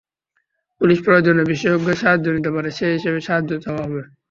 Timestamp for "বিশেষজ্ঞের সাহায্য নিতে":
1.51-2.51